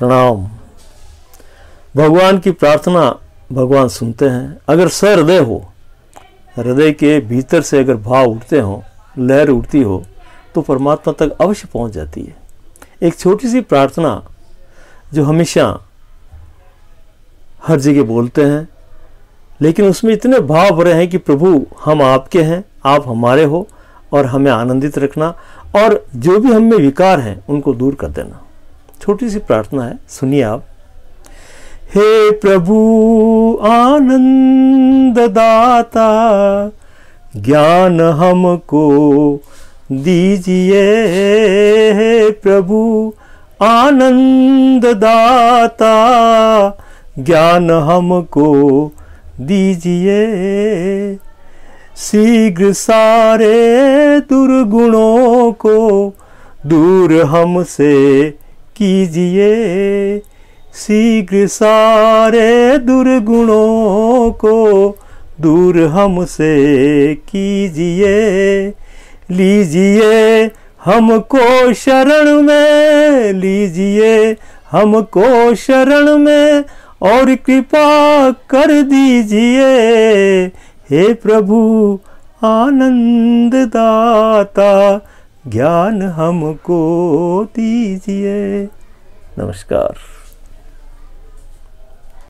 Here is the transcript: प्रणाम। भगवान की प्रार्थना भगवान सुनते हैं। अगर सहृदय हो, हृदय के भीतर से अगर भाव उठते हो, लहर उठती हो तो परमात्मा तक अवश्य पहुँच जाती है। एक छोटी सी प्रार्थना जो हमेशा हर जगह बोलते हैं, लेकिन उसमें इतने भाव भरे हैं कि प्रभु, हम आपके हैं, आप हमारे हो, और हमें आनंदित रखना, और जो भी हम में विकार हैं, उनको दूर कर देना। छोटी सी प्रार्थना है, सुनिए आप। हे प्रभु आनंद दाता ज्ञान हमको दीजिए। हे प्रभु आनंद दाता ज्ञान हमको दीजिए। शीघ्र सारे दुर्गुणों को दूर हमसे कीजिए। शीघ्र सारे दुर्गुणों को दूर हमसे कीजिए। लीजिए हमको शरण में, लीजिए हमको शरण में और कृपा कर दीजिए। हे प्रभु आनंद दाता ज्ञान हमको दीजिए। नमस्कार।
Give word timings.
प्रणाम। 0.00 0.46
भगवान 1.96 2.38
की 2.38 2.50
प्रार्थना 2.50 3.00
भगवान 3.52 3.88
सुनते 3.88 4.28
हैं। 4.28 4.58
अगर 4.68 4.88
सहृदय 4.88 5.38
हो, 5.38 5.58
हृदय 6.56 6.92
के 6.92 7.18
भीतर 7.20 7.62
से 7.62 7.78
अगर 7.78 7.96
भाव 7.96 8.26
उठते 8.26 8.60
हो, 8.60 8.82
लहर 9.18 9.48
उठती 9.48 9.82
हो 9.82 10.02
तो 10.54 10.60
परमात्मा 10.60 11.12
तक 11.12 11.36
अवश्य 11.40 11.68
पहुँच 11.72 11.92
जाती 11.92 12.22
है। 12.22 12.36
एक 13.02 13.18
छोटी 13.18 13.48
सी 13.48 13.60
प्रार्थना 13.60 14.22
जो 15.12 15.24
हमेशा 15.24 15.66
हर 17.66 17.80
जगह 17.80 18.02
बोलते 18.02 18.44
हैं, 18.44 18.68
लेकिन 19.60 19.88
उसमें 19.88 20.12
इतने 20.14 20.38
भाव 20.40 20.70
भरे 20.70 20.92
हैं 20.92 21.08
कि 21.08 21.18
प्रभु, 21.18 21.66
हम 21.84 22.02
आपके 22.02 22.42
हैं, 22.42 22.64
आप 22.84 23.08
हमारे 23.08 23.44
हो, 23.44 23.66
और 24.12 24.26
हमें 24.26 24.50
आनंदित 24.52 24.98
रखना, 24.98 25.28
और 25.76 26.04
जो 26.16 26.38
भी 26.38 26.52
हम 26.52 26.62
में 26.62 26.78
विकार 26.78 27.20
हैं, 27.20 27.44
उनको 27.48 27.74
दूर 27.74 27.94
कर 27.94 28.08
देना। 28.08 28.46
छोटी 29.00 29.30
सी 29.30 29.38
प्रार्थना 29.38 29.84
है, 29.84 29.98
सुनिए 30.08 30.42
आप। 30.42 30.64
हे 31.94 32.30
प्रभु 32.30 32.76
आनंद 33.62 35.18
दाता 35.18 36.10
ज्ञान 37.36 38.00
हमको 38.00 38.84
दीजिए। 39.92 40.82
हे 41.92 42.30
प्रभु 42.30 43.12
आनंद 43.62 44.84
दाता 44.84 45.94
ज्ञान 47.18 47.70
हमको 47.70 48.86
दीजिए। 49.40 50.20
शीघ्र 51.96 52.72
सारे 52.72 53.56
दुर्गुणों 54.20 55.52
को 55.52 56.08
दूर 56.66 57.22
हमसे 57.22 58.34
कीजिए। 58.82 60.18
शीघ्र 60.74 61.46
सारे 61.46 62.78
दुर्गुणों 62.78 64.30
को 64.30 64.56
दूर 65.40 65.78
हमसे 65.86 66.54
कीजिए। 67.14 68.14
लीजिए 69.30 70.50
हमको 70.84 71.72
शरण 71.74 72.42
में, 72.42 73.32
लीजिए 73.32 74.36
हमको 74.70 75.54
शरण 75.54 76.16
में 76.18 76.64
और 77.02 77.34
कृपा 77.34 78.30
कर 78.30 78.80
दीजिए। 78.82 79.70
हे 80.90 81.12
प्रभु 81.14 81.58
आनंद 82.44 83.54
दाता 83.54 84.72
ज्ञान 85.46 86.02
हमको 86.02 86.80
दीजिए। 87.44 88.64
नमस्कार। 89.38 90.19